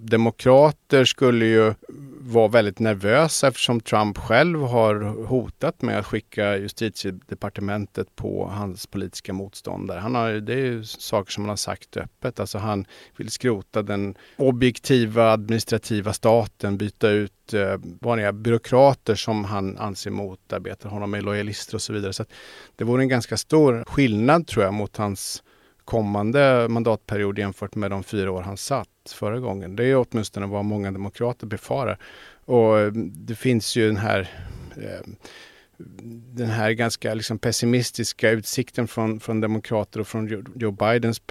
Demokrater 0.03 1.05
skulle 1.05 1.45
ju 1.45 1.73
vara 2.19 2.47
väldigt 2.47 2.79
nervösa 2.79 3.47
eftersom 3.47 3.79
Trump 3.79 4.17
själv 4.17 4.61
har 4.61 5.25
hotat 5.25 5.81
med 5.81 5.99
att 5.99 6.05
skicka 6.05 6.57
justitiedepartementet 6.57 8.15
på 8.15 8.47
hans 8.47 8.87
politiska 8.87 9.33
motståndare. 9.33 9.99
Han 9.99 10.15
har, 10.15 10.31
det 10.31 10.53
är 10.53 10.65
ju 10.65 10.83
saker 10.83 11.31
som 11.31 11.43
han 11.43 11.49
har 11.49 11.55
sagt 11.55 11.97
öppet. 11.97 12.39
Alltså 12.39 12.57
han 12.57 12.85
vill 13.17 13.29
skrota 13.29 13.81
den 13.81 14.15
objektiva 14.37 15.31
administrativa 15.31 16.13
staten, 16.13 16.77
byta 16.77 17.09
ut 17.09 17.53
eh, 17.53 17.75
vanliga 18.01 18.33
byråkrater 18.33 19.15
som 19.15 19.45
han 19.45 19.77
anser 19.77 20.11
motarbetar 20.11 20.89
honom 20.89 21.11
med 21.11 21.23
lojalister 21.23 21.75
och 21.75 21.81
så 21.81 21.93
vidare. 21.93 22.13
Så 22.13 22.25
det 22.75 22.83
vore 22.83 23.03
en 23.03 23.09
ganska 23.09 23.37
stor 23.37 23.83
skillnad 23.87 24.47
tror 24.47 24.65
jag 24.65 24.73
mot 24.73 24.97
hans 24.97 25.43
kommande 25.85 26.67
mandatperiod 26.69 27.39
jämfört 27.39 27.75
med 27.75 27.91
de 27.91 28.03
fyra 28.03 28.31
år 28.31 28.41
han 28.41 28.57
satt 28.57 28.87
förra 29.15 29.39
gången. 29.39 29.75
Det 29.75 29.85
är 29.85 30.05
åtminstone 30.09 30.45
vad 30.45 30.65
många 30.65 30.91
demokrater 30.91 31.47
befarar. 31.47 31.97
Och 32.45 32.79
eh, 32.79 32.91
det 32.93 33.35
finns 33.35 33.75
ju 33.75 33.87
den 33.87 33.97
här 33.97 34.29
eh, 34.77 35.11
den 36.33 36.49
här 36.49 36.71
ganska 36.71 37.13
liksom 37.13 37.39
pessimistiska 37.39 38.29
utsikten 38.29 38.87
från, 38.87 39.19
från 39.19 39.41
demokrater 39.41 39.99
och 39.99 40.07
från 40.07 40.45
Joe 40.55 40.71
Bidens 40.71 41.21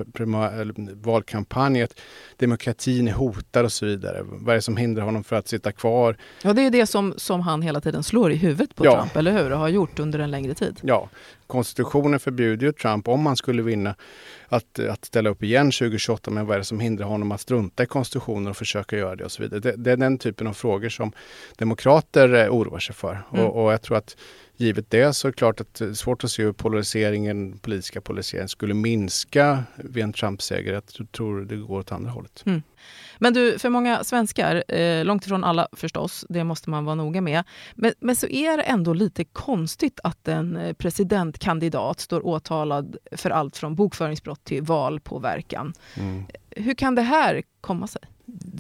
valkampanj 1.03 1.83
att 1.83 2.01
demokratin 2.37 3.09
är 3.09 3.13
hotad 3.13 3.65
och 3.65 3.73
så 3.73 3.87
vidare. 3.87 4.21
Vad 4.23 4.49
är 4.49 4.55
det 4.55 4.63
som 4.63 4.77
hindrar 4.77 5.05
honom 5.05 5.25
för 5.25 5.37
att 5.37 5.49
sitta 5.49 5.73
kvar? 5.73 6.17
Ja, 6.43 6.53
det 6.53 6.63
är 6.63 6.71
det 6.71 6.87
som, 6.87 7.15
som 7.17 7.41
han 7.41 7.63
hela 7.63 7.81
tiden 7.81 8.03
slår 8.03 8.33
i 8.33 8.37
huvudet 8.37 8.75
på 8.75 8.85
ja. 8.85 8.97
Trump, 8.97 9.17
eller 9.17 9.33
hur? 9.33 9.53
Och 9.53 9.59
har 9.59 9.69
gjort 9.69 9.99
under 9.99 10.19
en 10.19 10.31
längre 10.31 10.55
tid. 10.55 10.81
Ja, 10.83 11.09
konstitutionen 11.51 12.21
förbjuder 12.21 12.67
ju 12.67 12.73
Trump, 12.73 13.09
om 13.09 13.27
han 13.27 13.37
skulle 13.37 13.63
vinna, 13.63 13.95
att, 14.49 14.79
att 14.79 15.05
ställa 15.05 15.31
upp 15.31 15.43
igen 15.43 15.67
2028. 15.71 16.31
Men 16.31 16.47
vad 16.47 16.55
är 16.55 16.59
det 16.59 16.65
som 16.65 16.81
hindrar 16.81 17.07
honom 17.07 17.33
att 17.33 17.41
strunta 17.41 17.83
i 17.83 17.87
konstitutionen 17.87 18.47
och 18.47 18.57
försöka 18.57 18.97
göra 18.97 19.17
det 19.17 19.25
och 19.25 19.33
så 19.33 19.43
vidare. 19.43 19.61
Det, 19.61 19.77
det 19.77 19.93
är 19.93 19.97
den 19.97 20.19
typen 20.19 20.47
av 20.47 20.53
frågor 20.53 20.89
som 20.89 21.13
demokrater 21.59 22.35
eh, 22.35 22.55
oroar 22.55 22.79
sig 22.79 22.95
för. 22.95 23.23
Mm. 23.33 23.45
Och, 23.45 23.65
och 23.65 23.73
jag 23.73 23.83
tror 23.83 23.97
att 23.97 24.17
givet 24.61 24.91
det 24.91 25.13
så 25.13 25.29
är 25.29 25.33
det 25.33 25.37
klart 25.37 25.61
att 25.61 25.75
det 25.75 25.85
är 25.85 25.93
svårt 25.93 26.25
att 26.25 26.31
se 26.31 26.43
hur 26.43 26.53
polariseringen, 26.53 27.59
politiska 27.59 28.01
polariseringen 28.01 28.49
skulle 28.49 28.75
minska 28.75 29.65
vid 29.77 30.05
en 30.05 30.13
Trump-seger. 30.13 30.73
Jag 30.73 31.13
tror 31.13 31.45
det 31.45 31.57
går 31.57 31.79
åt 31.79 31.93
andra 31.93 32.11
hållet. 32.11 32.43
Mm. 32.47 32.63
Men 33.19 33.33
du, 33.33 33.59
för 33.59 33.69
många 33.69 34.05
svenskar, 34.05 34.65
eh, 34.69 35.05
långt 35.05 35.27
ifrån 35.27 35.45
alla 35.45 35.69
förstås, 35.73 36.25
det 36.29 36.45
måste 36.45 36.71
man 36.71 36.85
vara 36.85 36.95
noga 36.95 37.21
med. 37.21 37.45
Men, 37.75 37.93
men 38.01 38.17
så 38.17 38.27
är 38.27 38.57
det 38.57 38.63
ändå 38.63 38.93
lite 38.93 39.25
konstigt 39.25 40.01
att 40.03 40.29
en 40.29 40.57
eh, 40.57 40.73
presidentkandidat 40.73 42.01
står 42.01 42.27
åtalad 42.27 42.97
för 43.13 43.31
allt 43.31 43.57
från 43.57 43.75
bokföringsbrott 43.75 44.45
till 44.45 44.63
valpåverkan. 44.63 45.75
Mm. 45.95 46.25
Hur 46.51 46.75
kan 46.75 46.95
det 46.95 47.03
här 47.03 47.43
komma 47.61 47.87
sig? 47.87 48.03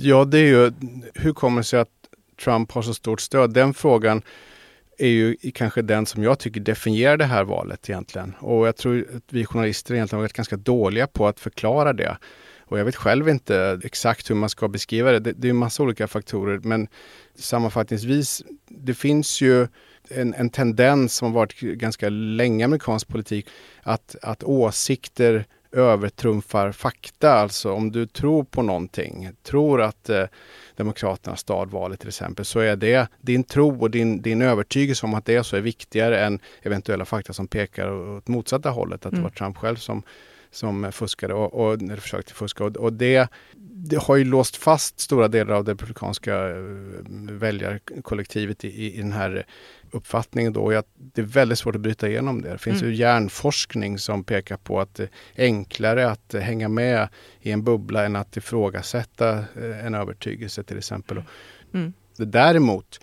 Ja, 0.00 0.24
det 0.24 0.38
är 0.38 0.46
ju 0.46 0.72
hur 1.14 1.32
kommer 1.32 1.60
det 1.60 1.64
sig 1.64 1.80
att 1.80 1.88
Trump 2.44 2.72
har 2.72 2.82
så 2.82 2.94
stort 2.94 3.20
stöd? 3.20 3.52
Den 3.54 3.74
frågan 3.74 4.22
är 5.00 5.08
ju 5.08 5.36
kanske 5.54 5.82
den 5.82 6.06
som 6.06 6.22
jag 6.22 6.38
tycker 6.38 6.60
definierar 6.60 7.16
det 7.16 7.24
här 7.24 7.44
valet 7.44 7.90
egentligen. 7.90 8.34
Och 8.40 8.66
jag 8.66 8.76
tror 8.76 9.06
att 9.16 9.22
vi 9.32 9.44
journalister 9.44 9.94
egentligen 9.94 10.18
har 10.18 10.22
varit 10.22 10.32
ganska 10.32 10.56
dåliga 10.56 11.06
på 11.06 11.26
att 11.26 11.40
förklara 11.40 11.92
det. 11.92 12.16
Och 12.60 12.78
jag 12.78 12.84
vet 12.84 12.96
själv 12.96 13.28
inte 13.28 13.80
exakt 13.84 14.30
hur 14.30 14.34
man 14.34 14.48
ska 14.48 14.68
beskriva 14.68 15.12
det. 15.12 15.18
Det, 15.18 15.32
det 15.32 15.48
är 15.48 15.50
en 15.50 15.56
massa 15.56 15.82
olika 15.82 16.08
faktorer 16.08 16.60
men 16.62 16.88
sammanfattningsvis, 17.34 18.42
det 18.68 18.94
finns 18.94 19.40
ju 19.40 19.66
en, 20.08 20.34
en 20.34 20.50
tendens 20.50 21.14
som 21.14 21.26
har 21.26 21.34
varit 21.34 21.60
ganska 21.60 22.08
länge 22.08 22.62
i 22.62 22.64
amerikansk 22.64 23.08
politik 23.08 23.48
att, 23.82 24.16
att 24.22 24.44
åsikter 24.44 25.44
övertrumfar 25.72 26.72
fakta. 26.72 27.32
Alltså 27.32 27.72
om 27.72 27.92
du 27.92 28.06
tror 28.06 28.44
på 28.44 28.62
någonting, 28.62 29.30
tror 29.42 29.80
att 29.82 30.08
eh, 30.08 30.24
Demokraterna 30.76 31.36
stadvalet 31.36 32.00
till 32.00 32.08
exempel, 32.08 32.44
så 32.44 32.60
är 32.60 32.76
det 32.76 33.08
din 33.20 33.44
tro 33.44 33.80
och 33.80 33.90
din, 33.90 34.22
din 34.22 34.42
övertygelse 34.42 35.06
om 35.06 35.14
att 35.14 35.24
det 35.24 35.34
är 35.34 35.42
så 35.42 35.56
är 35.56 35.60
viktigare 35.60 36.24
än 36.24 36.38
eventuella 36.62 37.04
fakta 37.04 37.32
som 37.32 37.46
pekar 37.46 38.16
åt 38.16 38.28
motsatta 38.28 38.70
hållet. 38.70 39.06
Att 39.06 39.12
det 39.12 39.16
mm. 39.16 39.22
var 39.22 39.30
Trump 39.30 39.56
själv 39.56 39.76
som 39.76 40.02
som 40.50 40.92
fuskade 40.92 41.34
och, 41.34 41.54
och 41.54 41.72
eller 41.74 41.96
försökte 41.96 42.34
fuska. 42.34 42.64
Och, 42.64 42.76
och 42.76 42.92
det, 42.92 43.28
det, 43.56 43.96
har 43.96 44.16
ju 44.16 44.24
låst 44.24 44.56
fast 44.56 45.00
stora 45.00 45.28
delar 45.28 45.54
av 45.54 45.64
det 45.64 45.72
republikanska 45.72 46.48
eh, 46.48 46.56
väljarkollektivet 47.30 48.64
i, 48.64 48.94
i 48.94 49.00
den 49.00 49.12
här 49.12 49.46
uppfattningen. 49.90 50.52
Då. 50.52 50.72
Jag, 50.72 50.84
det 50.94 51.20
är 51.20 51.26
väldigt 51.26 51.58
svårt 51.58 51.74
att 51.74 51.80
bryta 51.80 52.08
igenom 52.08 52.42
det. 52.42 52.48
Det 52.48 52.58
finns 52.58 52.82
mm. 52.82 52.92
ju 52.92 52.98
hjärnforskning 52.98 53.98
som 53.98 54.24
pekar 54.24 54.56
på 54.56 54.80
att 54.80 54.94
det 54.94 55.08
är 55.34 55.44
enklare 55.44 56.10
att 56.10 56.32
hänga 56.32 56.68
med 56.68 57.08
i 57.40 57.50
en 57.50 57.64
bubbla 57.64 58.04
än 58.04 58.16
att 58.16 58.36
ifrågasätta 58.36 59.38
eh, 59.38 59.86
en 59.86 59.94
övertygelse 59.94 60.62
till 60.62 60.78
exempel. 60.78 61.22
Mm. 61.74 61.92
Däremot 62.16 63.00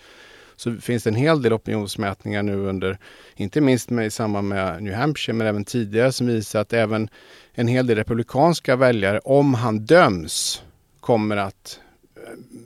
så 0.58 0.76
finns 0.76 1.04
det 1.04 1.10
en 1.10 1.16
hel 1.16 1.42
del 1.42 1.52
opinionsmätningar 1.52 2.42
nu 2.42 2.56
under, 2.56 2.98
inte 3.36 3.60
minst 3.60 3.90
med, 3.90 4.06
i 4.06 4.10
samband 4.10 4.48
med 4.48 4.82
New 4.82 4.94
Hampshire, 4.94 5.36
men 5.36 5.46
även 5.46 5.64
tidigare 5.64 6.12
som 6.12 6.26
visar 6.26 6.60
att 6.60 6.72
även 6.72 7.08
en 7.52 7.68
hel 7.68 7.86
del 7.86 7.96
republikanska 7.96 8.76
väljare, 8.76 9.18
om 9.18 9.54
han 9.54 9.78
döms, 9.78 10.62
kommer 11.00 11.36
att 11.36 11.80
eh, 12.16 12.22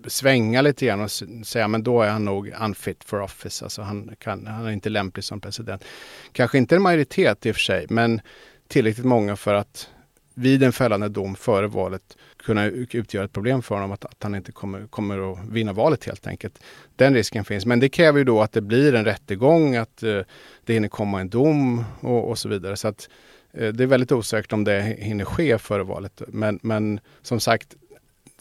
svänga 0.07 0.63
lite 0.63 0.87
grann 0.87 1.01
och 1.01 1.11
säga 1.47 1.69
men 1.69 1.83
då 1.83 2.03
är 2.03 2.11
han 2.11 2.25
nog 2.25 2.55
unfit 2.61 3.05
for 3.05 3.21
office. 3.21 3.65
Alltså 3.65 3.83
han, 3.83 4.11
kan, 4.19 4.47
han 4.47 4.67
är 4.67 4.71
inte 4.71 4.89
lämplig 4.89 5.25
som 5.25 5.41
president. 5.41 5.85
Kanske 6.33 6.59
inte 6.59 6.77
en 6.77 6.83
majoritet 6.83 7.47
i 7.47 7.51
och 7.51 7.55
för 7.55 7.63
sig, 7.63 7.87
men 7.89 8.21
tillräckligt 8.69 9.07
många 9.07 9.37
för 9.37 9.55
att 9.55 9.89
vid 10.35 10.63
en 10.63 10.73
fällande 10.73 11.09
dom 11.09 11.35
före 11.35 11.67
valet 11.67 12.17
kunna 12.45 12.67
utgöra 12.67 13.25
ett 13.25 13.33
problem 13.33 13.63
för 13.63 13.75
honom 13.75 13.93
att, 13.93 14.05
att 14.05 14.23
han 14.23 14.35
inte 14.35 14.53
kommer, 14.53 14.87
kommer 14.87 15.33
att 15.33 15.39
vinna 15.49 15.73
valet 15.73 16.05
helt 16.05 16.27
enkelt. 16.27 16.63
Den 16.97 17.15
risken 17.15 17.45
finns. 17.45 17.67
Men 17.67 17.81
det 17.81 17.89
kräver 17.89 18.19
ju 18.19 18.25
då 18.25 18.43
att 18.43 18.53
det 18.53 18.61
blir 18.61 18.95
en 18.95 19.05
rättegång, 19.05 19.77
att 19.77 20.03
eh, 20.03 20.21
det 20.65 20.75
hinner 20.75 20.89
komma 20.89 21.21
en 21.21 21.29
dom 21.29 21.85
och, 22.01 22.29
och 22.29 22.39
så 22.39 22.49
vidare. 22.49 22.77
Så 22.77 22.89
att, 22.89 23.09
eh, 23.53 23.69
det 23.69 23.85
är 23.85 23.87
väldigt 23.87 24.13
osäkert 24.13 24.53
om 24.53 24.65
det 24.65 24.83
hinner 24.83 25.25
ske 25.25 25.59
före 25.59 25.83
valet. 25.83 26.23
Men, 26.29 26.59
men 26.63 27.01
som 27.23 27.41
sagt, 27.41 27.77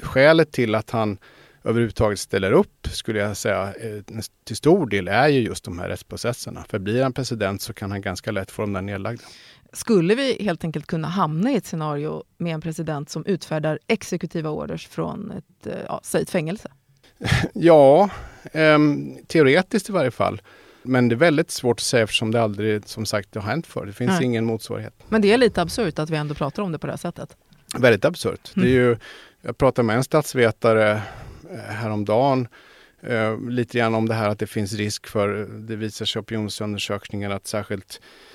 skälet 0.01 0.51
till 0.51 0.75
att 0.75 0.89
han 0.89 1.17
överhuvudtaget 1.63 2.19
ställer 2.19 2.51
upp, 2.51 2.87
skulle 2.91 3.19
jag 3.19 3.37
säga, 3.37 3.73
eh, 3.73 4.19
till 4.43 4.55
stor 4.55 4.87
del 4.87 5.07
är 5.07 5.27
ju 5.27 5.39
just 5.39 5.63
de 5.63 5.79
här 5.79 5.89
rättsprocesserna. 5.89 6.65
För 6.69 6.79
blir 6.79 7.03
han 7.03 7.13
president 7.13 7.61
så 7.61 7.73
kan 7.73 7.91
han 7.91 8.01
ganska 8.01 8.31
lätt 8.31 8.51
få 8.51 8.61
dem 8.61 8.73
där 8.73 8.81
nedlagda. 8.81 9.23
Skulle 9.73 10.15
vi 10.15 10.43
helt 10.43 10.63
enkelt 10.63 10.87
kunna 10.87 11.07
hamna 11.07 11.51
i 11.51 11.55
ett 11.55 11.65
scenario 11.65 12.23
med 12.37 12.53
en 12.53 12.61
president 12.61 13.09
som 13.09 13.25
utfärdar 13.25 13.79
exekutiva 13.87 14.49
orders 14.49 14.87
från 14.87 15.31
ett, 15.31 15.67
eh, 15.67 15.73
ja, 15.87 16.01
säg 16.03 16.21
ett 16.21 16.29
fängelse? 16.29 16.71
Ja, 17.53 18.09
eh, 18.51 18.79
teoretiskt 19.27 19.89
i 19.89 19.91
varje 19.91 20.11
fall. 20.11 20.41
Men 20.83 21.09
det 21.09 21.15
är 21.15 21.17
väldigt 21.17 21.51
svårt 21.51 21.79
att 21.79 21.83
säga 21.83 22.03
eftersom 22.03 22.31
det 22.31 22.41
aldrig 22.41 22.87
som 22.87 23.05
sagt 23.05 23.35
har 23.35 23.41
hänt 23.41 23.67
förr. 23.67 23.85
Det 23.85 23.93
finns 23.93 24.11
Nej. 24.11 24.23
ingen 24.23 24.45
motsvarighet. 24.45 24.93
Men 25.09 25.21
det 25.21 25.33
är 25.33 25.37
lite 25.37 25.61
absurt 25.61 25.99
att 25.99 26.09
vi 26.09 26.17
ändå 26.17 26.35
pratar 26.35 26.63
om 26.63 26.71
det 26.71 26.79
på 26.79 26.87
det 26.87 26.93
här 26.93 26.97
sättet. 26.97 27.37
Väldigt 27.77 28.05
absurt. 28.05 28.51
Mm. 28.55 28.65
Det 28.65 28.71
är 28.71 28.75
ju, 28.75 28.97
jag 29.41 29.57
pratade 29.57 29.85
med 29.85 29.95
en 29.95 30.03
statsvetare 30.03 30.91
eh, 31.51 31.57
häromdagen 31.57 32.47
eh, 33.03 33.39
lite 33.49 33.77
grann 33.77 33.95
om 33.95 34.07
det 34.07 34.13
här 34.13 34.29
att 34.29 34.39
det 34.39 34.47
finns 34.47 34.73
risk 34.73 35.07
för, 35.07 35.47
det 35.67 35.75
visar 35.75 36.05
sig 36.05 36.19
i 36.19 36.23
opinionsundersökningar 36.23 37.29
att 37.29 37.47
särskilt 37.47 38.01
Eh, 38.01 38.30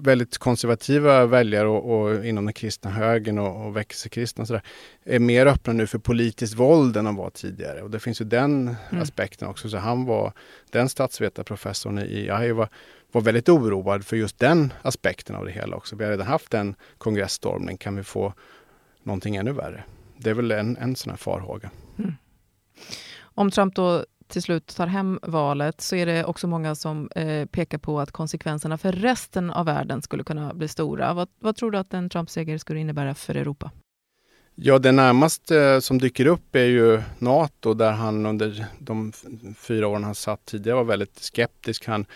väldigt 0.00 0.38
konservativa 0.38 1.26
väljare 1.26 1.68
och, 1.68 2.00
och, 2.00 2.26
inom 2.26 2.44
den 2.44 2.54
kristna 2.54 2.90
högern 2.90 3.38
och, 3.38 3.66
och 3.66 3.76
väckelsekristna 3.76 4.42
och 4.42 4.48
sådär, 4.48 4.62
är 5.04 5.18
mer 5.18 5.46
öppna 5.46 5.72
nu 5.72 5.86
för 5.86 5.98
politiskt 5.98 6.54
våld 6.54 6.96
än 6.96 7.04
de 7.04 7.16
var 7.16 7.30
tidigare. 7.30 7.82
Och 7.82 7.90
det 7.90 8.00
finns 8.00 8.20
ju 8.20 8.24
den 8.24 8.76
mm. 8.90 9.02
aspekten 9.02 9.48
också. 9.48 9.68
Så 9.68 9.76
han 9.76 10.04
var, 10.04 10.32
den 10.70 10.88
statsvetarprofessorn 10.88 11.98
i 11.98 12.30
Iowa 12.42 12.68
var 13.12 13.20
väldigt 13.20 13.48
oroad 13.48 14.06
för 14.06 14.16
just 14.16 14.38
den 14.38 14.72
aspekten 14.82 15.36
av 15.36 15.44
det 15.44 15.52
hela 15.52 15.76
också. 15.76 15.96
Vi 15.96 16.04
har 16.04 16.10
redan 16.10 16.26
haft 16.26 16.54
en 16.54 16.74
kongressstormning, 16.98 17.76
kan 17.76 17.96
vi 17.96 18.02
få 18.02 18.34
någonting 19.02 19.36
ännu 19.36 19.52
värre? 19.52 19.84
Det 20.18 20.30
är 20.30 20.34
väl 20.34 20.50
en, 20.50 20.76
en 20.76 20.96
sån 20.96 21.10
här 21.10 21.16
farhåga. 21.16 21.70
Mm. 21.98 22.14
Om 23.20 23.50
Trump 23.50 23.74
då 23.74 24.04
till 24.32 24.42
slut 24.42 24.66
tar 24.76 24.86
hem 24.86 25.18
valet 25.22 25.80
så 25.80 25.96
är 25.96 26.06
det 26.06 26.24
också 26.24 26.46
många 26.46 26.74
som 26.74 27.10
eh, 27.16 27.46
pekar 27.46 27.78
på 27.78 28.00
att 28.00 28.12
konsekvenserna 28.12 28.78
för 28.78 28.92
resten 28.92 29.50
av 29.50 29.66
världen 29.66 30.02
skulle 30.02 30.24
kunna 30.24 30.54
bli 30.54 30.68
stora. 30.68 31.14
Vad, 31.14 31.28
vad 31.38 31.56
tror 31.56 31.70
du 31.70 31.78
att 31.78 31.94
en 31.94 32.08
Trump-seger 32.08 32.58
skulle 32.58 32.80
innebära 32.80 33.14
för 33.14 33.34
Europa? 33.34 33.70
Ja, 34.54 34.78
det 34.78 34.92
närmaste 34.92 35.60
eh, 35.60 35.80
som 35.80 35.98
dyker 35.98 36.26
upp 36.26 36.56
är 36.56 36.64
ju 36.64 37.02
Nato 37.18 37.74
där 37.74 37.92
han 37.92 38.26
under 38.26 38.66
de 38.78 39.12
fyra 39.58 39.88
åren 39.88 40.04
han 40.04 40.14
satt 40.14 40.44
tidigare 40.44 40.76
var 40.76 40.84
väldigt 40.84 41.18
skeptisk. 41.18 41.86
Han 41.86 42.06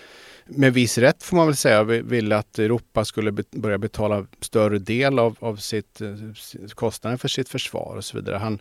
med 0.49 0.75
viss 0.75 0.99
rätt 0.99 1.23
får 1.23 1.37
man 1.37 1.47
väl 1.47 1.57
säga 1.57 1.83
ville 1.85 2.37
att 2.37 2.59
Europa 2.59 3.05
skulle 3.05 3.33
börja 3.33 3.79
betala 3.79 4.27
större 4.41 4.79
del 4.79 5.19
av, 5.19 5.37
av 5.41 5.57
sitt, 5.57 6.01
eh, 6.01 6.09
kostnaden 6.75 7.19
för 7.19 7.29
sitt 7.29 7.49
försvar 7.49 7.95
och 7.97 8.05
så 8.05 8.17
vidare. 8.17 8.37
Han, 8.37 8.59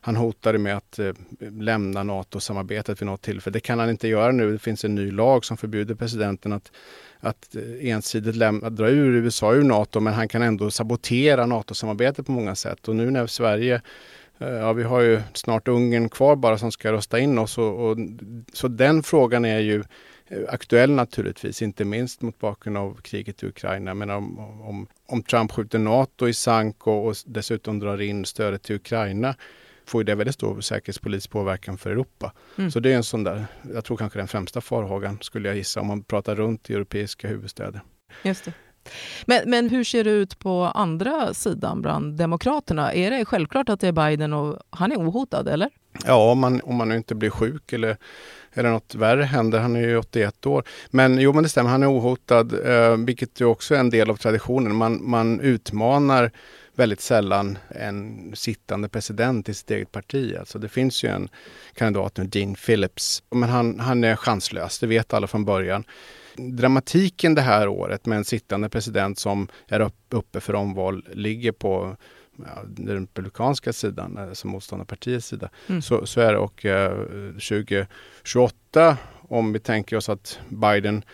han 0.00 0.16
hotade 0.16 0.58
med 0.58 0.76
att 0.76 0.98
eh, 0.98 1.12
lämna 1.40 2.02
NATO-samarbetet 2.02 3.02
vid 3.02 3.06
något 3.06 3.22
tillfälle. 3.22 3.52
Det 3.52 3.60
kan 3.60 3.78
han 3.78 3.90
inte 3.90 4.08
göra 4.08 4.32
nu. 4.32 4.52
Det 4.52 4.58
finns 4.58 4.84
en 4.84 4.94
ny 4.94 5.10
lag 5.10 5.44
som 5.44 5.56
förbjuder 5.56 5.94
presidenten 5.94 6.52
att, 6.52 6.72
att 7.20 7.56
eh, 7.56 7.90
ensidigt 7.90 8.36
lämna, 8.36 8.70
dra 8.70 8.88
ur 8.88 9.14
USA 9.14 9.54
ur 9.54 9.64
NATO 9.64 10.00
men 10.00 10.14
han 10.14 10.28
kan 10.28 10.42
ändå 10.42 10.70
sabotera 10.70 11.46
NATO-samarbetet 11.46 12.26
på 12.26 12.32
många 12.32 12.54
sätt. 12.54 12.88
Och 12.88 12.96
nu 12.96 13.10
när 13.10 13.26
Sverige 13.26 13.80
eh, 14.38 14.48
ja, 14.48 14.72
vi 14.72 14.82
har 14.82 15.00
ju 15.00 15.20
snart 15.32 15.68
Ungern 15.68 16.08
kvar 16.08 16.36
bara 16.36 16.58
som 16.58 16.72
ska 16.72 16.92
rösta 16.92 17.18
in 17.18 17.38
oss. 17.38 17.58
Och, 17.58 17.90
och, 17.90 17.98
så 18.52 18.68
den 18.68 19.02
frågan 19.02 19.44
är 19.44 19.60
ju 19.60 19.84
aktuell 20.48 20.90
naturligtvis, 20.90 21.62
inte 21.62 21.84
minst 21.84 22.22
mot 22.22 22.38
bakgrund 22.38 22.76
av 22.76 23.00
kriget 23.02 23.42
i 23.42 23.46
Ukraina. 23.46 23.94
Men 23.94 24.10
om, 24.10 24.38
om, 24.38 24.86
om 25.06 25.22
Trump 25.22 25.52
skjuter 25.52 25.78
NATO 25.78 26.28
i 26.28 26.34
sank 26.34 26.86
och, 26.86 27.06
och 27.06 27.16
dessutom 27.26 27.78
drar 27.78 28.00
in 28.00 28.24
stödet 28.24 28.62
till 28.62 28.76
Ukraina 28.76 29.34
får 29.86 30.00
ju 30.00 30.04
det 30.04 30.14
väldigt 30.14 30.34
stor 30.34 30.60
säkerhetspolitisk 30.60 31.30
påverkan 31.30 31.78
för 31.78 31.90
Europa. 31.90 32.32
Mm. 32.58 32.70
Så 32.70 32.80
det 32.80 32.92
är 32.92 32.96
en 32.96 33.04
sån 33.04 33.24
där, 33.24 33.46
jag 33.74 33.84
tror 33.84 33.96
kanske 33.96 34.18
den 34.18 34.28
främsta 34.28 34.60
farhågan 34.60 35.18
skulle 35.20 35.48
jag 35.48 35.56
gissa 35.56 35.80
om 35.80 35.86
man 35.86 36.02
pratar 36.02 36.34
runt 36.34 36.70
i 36.70 36.74
europeiska 36.74 37.28
huvudstäder. 37.28 37.80
Just 38.22 38.44
det. 38.44 38.52
Men, 39.24 39.50
men 39.50 39.68
hur 39.68 39.84
ser 39.84 40.04
det 40.04 40.10
ut 40.10 40.38
på 40.38 40.64
andra 40.74 41.34
sidan 41.34 41.82
bland 41.82 42.14
Demokraterna? 42.18 42.94
Är 42.94 43.10
det 43.10 43.24
självklart 43.24 43.68
att 43.68 43.80
det 43.80 43.88
är 43.88 43.92
Biden 43.92 44.32
och 44.32 44.58
han 44.70 44.92
är 44.92 44.96
ohotad, 44.96 45.48
eller? 45.48 45.70
Ja, 46.04 46.30
om 46.30 46.38
man, 46.38 46.60
om 46.64 46.76
man 46.76 46.92
inte 46.92 47.14
blir 47.14 47.30
sjuk 47.30 47.72
eller, 47.72 47.96
eller 48.52 48.70
något 48.70 48.94
värre 48.94 49.22
händer. 49.22 49.58
Han 49.58 49.76
är 49.76 49.80
ju 49.80 49.96
81 49.96 50.46
år. 50.46 50.64
Men 50.90 51.18
jo, 51.18 51.32
men 51.32 51.42
det 51.42 51.48
stämmer, 51.48 51.70
han 51.70 51.82
är 51.82 51.92
ohotad, 51.92 52.66
eh, 52.66 52.96
vilket 52.96 53.40
ju 53.40 53.44
också 53.44 53.74
är 53.74 53.78
en 53.78 53.90
del 53.90 54.10
av 54.10 54.16
traditionen. 54.16 54.76
Man, 54.76 55.10
man 55.10 55.40
utmanar 55.40 56.30
väldigt 56.76 57.00
sällan 57.00 57.58
en 57.68 58.32
sittande 58.36 58.88
president 58.88 59.48
i 59.48 59.54
sitt 59.54 59.70
eget 59.70 59.92
parti. 59.92 60.36
Alltså 60.38 60.58
det 60.58 60.68
finns 60.68 61.04
ju 61.04 61.08
en 61.08 61.28
kandidat 61.74 62.16
nu, 62.16 62.24
Dean 62.24 62.54
Phillips, 62.54 63.22
men 63.30 63.48
han, 63.48 63.80
han 63.80 64.04
är 64.04 64.16
chanslös, 64.16 64.78
det 64.78 64.86
vet 64.86 65.14
alla 65.14 65.26
från 65.26 65.44
början. 65.44 65.84
Dramatiken 66.36 67.34
det 67.34 67.42
här 67.42 67.68
året 67.68 68.06
med 68.06 68.18
en 68.18 68.24
sittande 68.24 68.68
president 68.68 69.18
som 69.18 69.48
är 69.68 69.90
uppe 70.10 70.40
för 70.40 70.54
omval 70.54 71.04
ligger 71.12 71.52
på 71.52 71.96
ja, 72.38 72.62
den 72.66 72.88
republikanska 72.88 73.72
sidan, 73.72 74.18
alltså 74.18 74.46
motståndarpartiets 74.46 75.26
sida. 75.26 75.48
Mm. 75.66 75.82
Så, 75.82 76.06
så 76.06 76.20
är 76.20 76.32
det. 76.32 76.38
Och 76.38 76.64
eh, 76.64 77.06
2028, 77.32 78.96
om 79.28 79.52
vi 79.52 79.58
tänker 79.58 79.96
oss 79.96 80.08
att 80.08 80.38
Biden 80.48 81.04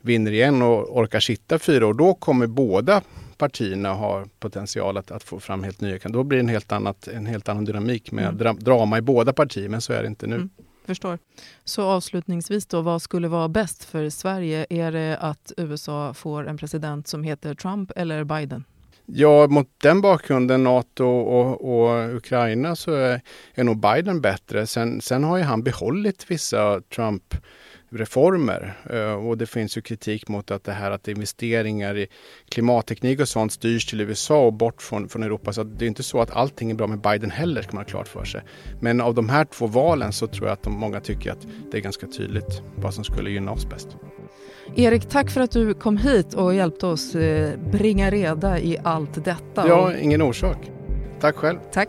vinner 0.00 0.32
igen 0.32 0.62
och 0.62 0.98
orkar 0.98 1.20
sitta 1.20 1.58
fyra 1.58 1.86
år, 1.86 1.94
då 1.94 2.14
kommer 2.14 2.46
båda 2.46 3.02
partierna 3.42 3.94
har 3.94 4.28
potential 4.38 4.96
att, 4.96 5.10
att 5.10 5.22
få 5.22 5.40
fram 5.40 5.64
helt 5.64 5.80
nya 5.80 5.98
Då 6.04 6.24
blir 6.24 6.38
det 6.38 6.42
en 6.42 6.48
helt, 6.48 6.72
annat, 6.72 7.08
en 7.08 7.26
helt 7.26 7.48
annan 7.48 7.64
dynamik 7.64 8.12
med 8.12 8.24
mm. 8.24 8.38
dra, 8.38 8.52
drama 8.52 8.98
i 8.98 9.00
båda 9.00 9.32
partier, 9.32 9.68
men 9.68 9.80
så 9.80 9.92
är 9.92 10.02
det 10.02 10.08
inte 10.08 10.26
nu. 10.26 10.36
Mm. 10.36 10.50
Förstår. 10.84 11.18
Så 11.64 11.82
avslutningsvis 11.82 12.66
då, 12.66 12.80
vad 12.80 13.02
skulle 13.02 13.28
vara 13.28 13.48
bäst 13.48 13.84
för 13.84 14.10
Sverige? 14.10 14.66
Är 14.70 14.92
det 14.92 15.18
att 15.20 15.52
USA 15.56 16.14
får 16.14 16.48
en 16.48 16.56
president 16.56 17.08
som 17.08 17.22
heter 17.22 17.54
Trump 17.54 17.92
eller 17.96 18.24
Biden? 18.24 18.64
Ja, 19.06 19.46
mot 19.46 19.68
den 19.82 20.00
bakgrunden, 20.00 20.64
Nato 20.64 21.04
och, 21.04 21.74
och 21.74 22.16
Ukraina, 22.16 22.76
så 22.76 22.94
är, 22.94 23.20
är 23.54 23.64
nog 23.64 23.80
Biden 23.80 24.20
bättre. 24.20 24.66
Sen, 24.66 25.00
sen 25.00 25.24
har 25.24 25.36
ju 25.36 25.42
han 25.42 25.62
behållit 25.62 26.30
vissa 26.30 26.80
Trump 26.80 27.34
reformer. 27.92 28.78
Eh, 28.90 29.26
och 29.26 29.38
det 29.38 29.46
finns 29.46 29.76
ju 29.76 29.80
kritik 29.80 30.28
mot 30.28 30.50
att 30.50 30.64
det 30.64 30.72
här 30.72 30.90
att 30.90 31.08
investeringar 31.08 31.96
i 31.96 32.06
klimatteknik 32.48 33.20
och 33.20 33.28
sånt 33.28 33.52
styrs 33.52 33.86
till 33.86 34.00
USA 34.00 34.46
och 34.46 34.52
bort 34.52 34.82
från, 34.82 35.08
från 35.08 35.22
Europa. 35.22 35.52
Så 35.52 35.64
det 35.64 35.84
är 35.84 35.86
inte 35.86 36.02
så 36.02 36.20
att 36.20 36.30
allting 36.30 36.70
är 36.70 36.74
bra 36.74 36.86
med 36.86 37.00
Biden 37.00 37.30
heller, 37.30 37.62
ska 37.62 37.72
man 37.72 37.84
ha 37.84 37.88
klart 37.88 38.08
för 38.08 38.24
sig. 38.24 38.42
Men 38.80 39.00
av 39.00 39.14
de 39.14 39.28
här 39.28 39.44
två 39.44 39.66
valen 39.66 40.12
så 40.12 40.26
tror 40.26 40.46
jag 40.46 40.52
att 40.52 40.62
de, 40.62 40.72
många 40.72 41.00
tycker 41.00 41.32
att 41.32 41.46
det 41.70 41.78
är 41.78 41.82
ganska 41.82 42.06
tydligt 42.06 42.62
vad 42.76 42.94
som 42.94 43.04
skulle 43.04 43.30
gynna 43.30 43.52
oss 43.52 43.66
bäst. 43.66 43.88
Erik, 44.76 45.08
tack 45.08 45.30
för 45.30 45.40
att 45.40 45.50
du 45.50 45.74
kom 45.74 45.96
hit 45.96 46.34
och 46.34 46.54
hjälpte 46.54 46.86
oss 46.86 47.14
eh, 47.14 47.58
bringa 47.72 48.10
reda 48.10 48.60
i 48.60 48.78
allt 48.82 49.24
detta. 49.24 49.68
Ja, 49.68 49.96
ingen 49.96 50.22
orsak. 50.22 50.70
Tack 51.20 51.36
själv. 51.36 51.58
Tack. 51.72 51.88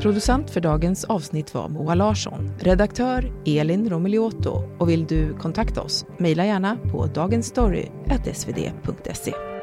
Producent 0.00 0.50
för 0.50 0.60
dagens 0.60 1.04
avsnitt 1.04 1.54
var 1.54 1.68
Moa 1.68 1.94
Larsson. 1.94 2.50
Redaktör 2.58 3.32
Elin 3.46 3.90
Romiliotto 3.90 4.62
Och 4.78 4.88
vill 4.88 5.06
du 5.06 5.34
kontakta 5.34 5.82
oss? 5.82 6.06
Mejla 6.18 6.46
gärna 6.46 6.78
på 6.92 7.06
dagensstory.svd.se. 7.06 9.55